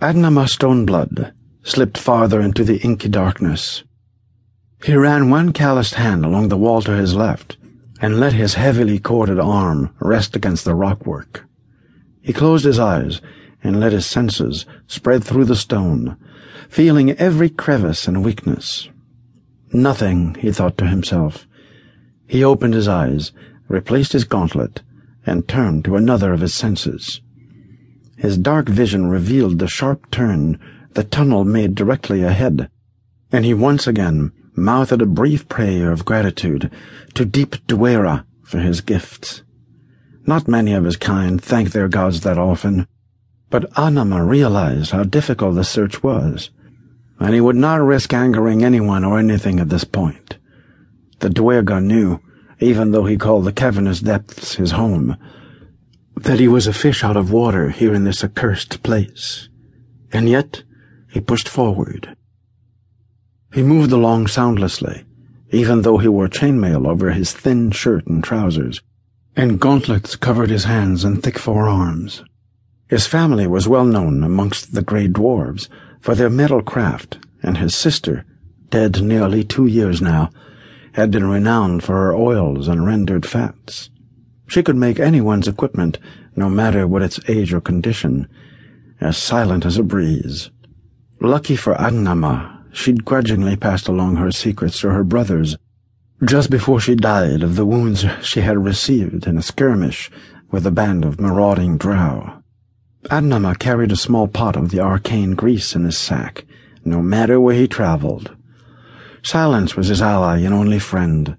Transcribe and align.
Adnama 0.00 0.48
Stoneblood 0.48 1.34
slipped 1.62 1.98
farther 1.98 2.40
into 2.40 2.64
the 2.64 2.78
inky 2.78 3.10
darkness. 3.10 3.84
He 4.82 4.94
ran 4.94 5.28
one 5.28 5.52
calloused 5.52 5.96
hand 5.96 6.24
along 6.24 6.48
the 6.48 6.56
wall 6.56 6.80
to 6.82 6.92
his 6.92 7.14
left 7.14 7.58
and 8.00 8.18
let 8.18 8.32
his 8.32 8.54
heavily 8.54 8.98
corded 8.98 9.38
arm 9.38 9.94
rest 10.00 10.34
against 10.34 10.64
the 10.64 10.74
rockwork. 10.74 11.44
He 12.22 12.32
closed 12.32 12.64
his 12.64 12.78
eyes 12.78 13.20
and 13.62 13.78
let 13.78 13.92
his 13.92 14.06
senses 14.06 14.64
spread 14.86 15.22
through 15.22 15.44
the 15.44 15.54
stone, 15.54 16.16
feeling 16.70 17.10
every 17.10 17.50
crevice 17.50 18.08
and 18.08 18.24
weakness. 18.24 18.88
Nothing, 19.70 20.34
he 20.36 20.50
thought 20.50 20.78
to 20.78 20.86
himself. 20.86 21.46
He 22.26 22.42
opened 22.42 22.72
his 22.72 22.88
eyes, 22.88 23.32
replaced 23.68 24.14
his 24.14 24.24
gauntlet, 24.24 24.80
and 25.26 25.46
turned 25.46 25.84
to 25.84 25.96
another 25.96 26.32
of 26.32 26.40
his 26.40 26.54
senses. 26.54 27.20
His 28.20 28.36
dark 28.36 28.68
vision 28.68 29.06
revealed 29.06 29.58
the 29.58 29.66
sharp 29.66 30.10
turn 30.10 30.60
the 30.92 31.04
tunnel 31.04 31.46
made 31.46 31.74
directly 31.74 32.22
ahead, 32.22 32.68
and 33.32 33.46
he 33.46 33.54
once 33.54 33.86
again 33.86 34.32
mouthed 34.54 35.00
a 35.00 35.06
brief 35.06 35.48
prayer 35.48 35.90
of 35.90 36.04
gratitude 36.04 36.70
to 37.14 37.24
Deep 37.24 37.66
Duerra 37.66 38.26
for 38.44 38.58
his 38.58 38.82
gifts. 38.82 39.42
Not 40.26 40.48
many 40.48 40.74
of 40.74 40.84
his 40.84 40.98
kind 40.98 41.42
thank 41.42 41.72
their 41.72 41.88
gods 41.88 42.20
that 42.20 42.36
often, 42.36 42.86
but 43.48 43.72
Adnama 43.72 44.28
realized 44.28 44.90
how 44.90 45.04
difficult 45.04 45.54
the 45.54 45.64
search 45.64 46.02
was, 46.02 46.50
and 47.18 47.32
he 47.32 47.40
would 47.40 47.56
not 47.56 47.80
risk 47.80 48.12
angering 48.12 48.62
anyone 48.62 49.02
or 49.02 49.18
anything 49.18 49.60
at 49.60 49.70
this 49.70 49.84
point. 49.84 50.36
The 51.20 51.30
Duergar 51.30 51.80
knew, 51.80 52.20
even 52.58 52.90
though 52.90 53.06
he 53.06 53.16
called 53.16 53.46
the 53.46 53.52
cavernous 53.52 54.00
depths 54.00 54.56
his 54.56 54.72
home, 54.72 55.16
that 56.16 56.40
he 56.40 56.48
was 56.48 56.66
a 56.66 56.72
fish 56.72 57.02
out 57.02 57.16
of 57.16 57.32
water 57.32 57.70
here 57.70 57.94
in 57.94 58.04
this 58.04 58.22
accursed 58.22 58.82
place. 58.82 59.48
And 60.12 60.28
yet 60.28 60.62
he 61.10 61.20
pushed 61.20 61.48
forward. 61.48 62.16
He 63.52 63.62
moved 63.62 63.92
along 63.92 64.28
soundlessly, 64.28 65.04
even 65.50 65.82
though 65.82 65.98
he 65.98 66.08
wore 66.08 66.28
chainmail 66.28 66.86
over 66.86 67.10
his 67.10 67.32
thin 67.32 67.70
shirt 67.70 68.06
and 68.06 68.22
trousers, 68.22 68.80
and 69.36 69.60
gauntlets 69.60 70.16
covered 70.16 70.50
his 70.50 70.64
hands 70.64 71.04
and 71.04 71.22
thick 71.22 71.38
forearms. 71.38 72.22
His 72.88 73.06
family 73.06 73.46
was 73.46 73.68
well 73.68 73.84
known 73.84 74.22
amongst 74.22 74.74
the 74.74 74.82
Grey 74.82 75.08
Dwarves 75.08 75.68
for 76.00 76.14
their 76.14 76.30
metal 76.30 76.62
craft, 76.62 77.18
and 77.42 77.58
his 77.58 77.74
sister, 77.74 78.24
dead 78.70 79.02
nearly 79.02 79.44
two 79.44 79.66
years 79.66 80.00
now, 80.00 80.30
had 80.92 81.10
been 81.10 81.28
renowned 81.28 81.82
for 81.82 81.94
her 81.94 82.14
oils 82.14 82.68
and 82.68 82.84
rendered 82.84 83.24
fats. 83.24 83.90
She 84.50 84.64
could 84.64 84.76
make 84.76 84.98
anyone's 84.98 85.46
equipment, 85.46 86.00
no 86.34 86.50
matter 86.50 86.84
what 86.84 87.02
its 87.02 87.20
age 87.28 87.54
or 87.54 87.60
condition, 87.60 88.26
as 89.00 89.16
silent 89.16 89.64
as 89.64 89.78
a 89.78 89.84
breeze. 89.84 90.50
Lucky 91.20 91.54
for 91.54 91.74
Adnama, 91.74 92.64
she'd 92.72 93.04
grudgingly 93.04 93.54
passed 93.54 93.86
along 93.86 94.16
her 94.16 94.32
secrets 94.32 94.80
to 94.80 94.90
her 94.90 95.04
brothers, 95.04 95.56
just 96.24 96.50
before 96.50 96.80
she 96.80 96.96
died 96.96 97.44
of 97.44 97.54
the 97.54 97.64
wounds 97.64 98.04
she 98.22 98.40
had 98.40 98.64
received 98.64 99.24
in 99.24 99.38
a 99.38 99.42
skirmish 99.42 100.10
with 100.50 100.66
a 100.66 100.72
band 100.72 101.04
of 101.04 101.20
marauding 101.20 101.78
drow. 101.78 102.42
Adnama 103.04 103.56
carried 103.56 103.92
a 103.92 103.96
small 103.96 104.26
pot 104.26 104.56
of 104.56 104.72
the 104.72 104.80
arcane 104.80 105.36
grease 105.36 105.76
in 105.76 105.84
his 105.84 105.96
sack, 105.96 106.44
no 106.84 107.00
matter 107.00 107.38
where 107.38 107.54
he 107.54 107.68
traveled. 107.68 108.36
Silence 109.22 109.76
was 109.76 109.86
his 109.86 110.02
ally 110.02 110.38
and 110.38 110.52
only 110.52 110.80
friend. 110.80 111.36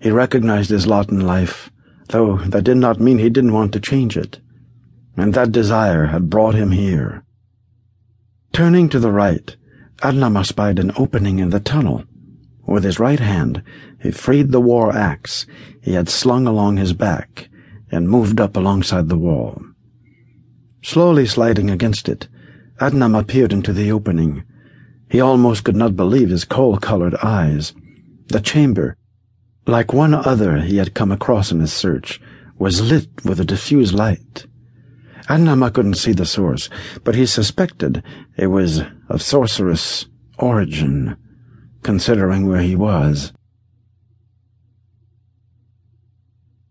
He 0.00 0.10
recognized 0.10 0.70
his 0.70 0.86
lot 0.86 1.10
in 1.10 1.20
life, 1.20 1.70
though 2.10 2.38
that 2.38 2.64
did 2.64 2.76
not 2.76 3.00
mean 3.00 3.18
he 3.18 3.30
didn't 3.30 3.52
want 3.52 3.72
to 3.72 3.80
change 3.80 4.16
it. 4.16 4.40
And 5.16 5.34
that 5.34 5.52
desire 5.52 6.06
had 6.06 6.30
brought 6.30 6.54
him 6.54 6.70
here. 6.70 7.24
Turning 8.52 8.88
to 8.88 8.98
the 8.98 9.12
right, 9.12 9.56
Adnama 10.02 10.46
spied 10.46 10.78
an 10.78 10.92
opening 10.96 11.38
in 11.38 11.50
the 11.50 11.60
tunnel. 11.60 12.04
With 12.66 12.84
his 12.84 12.98
right 12.98 13.20
hand, 13.20 13.62
he 14.00 14.10
freed 14.10 14.50
the 14.50 14.60
war 14.60 14.94
axe 14.94 15.46
he 15.82 15.94
had 15.94 16.08
slung 16.08 16.46
along 16.46 16.76
his 16.76 16.92
back 16.92 17.48
and 17.90 18.08
moved 18.08 18.40
up 18.40 18.56
alongside 18.56 19.08
the 19.08 19.18
wall. 19.18 19.62
Slowly 20.82 21.26
sliding 21.26 21.68
against 21.68 22.08
it, 22.08 22.28
Adnama 22.80 23.26
peered 23.26 23.52
into 23.52 23.72
the 23.72 23.92
opening. 23.92 24.44
He 25.10 25.20
almost 25.20 25.64
could 25.64 25.76
not 25.76 25.96
believe 25.96 26.30
his 26.30 26.44
coal-colored 26.44 27.16
eyes. 27.16 27.74
The 28.28 28.40
chamber, 28.40 28.96
like 29.66 29.92
one 29.92 30.14
other 30.14 30.60
he 30.60 30.76
had 30.76 30.94
come 30.94 31.12
across 31.12 31.52
in 31.52 31.60
his 31.60 31.72
search, 31.72 32.20
was 32.58 32.80
lit 32.80 33.08
with 33.24 33.40
a 33.40 33.44
diffuse 33.44 33.92
light. 33.92 34.46
Adnama 35.28 35.72
couldn't 35.72 35.94
see 35.94 36.12
the 36.12 36.26
source, 36.26 36.68
but 37.04 37.14
he 37.14 37.24
suspected 37.24 38.02
it 38.36 38.48
was 38.48 38.82
of 39.08 39.22
sorceress 39.22 40.06
origin, 40.38 41.16
considering 41.82 42.46
where 42.46 42.60
he 42.60 42.74
was. 42.74 43.32